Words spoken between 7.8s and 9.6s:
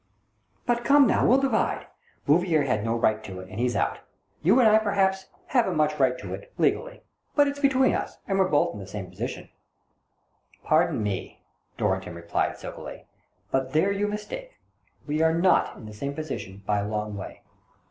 us, and we're both in the same position,"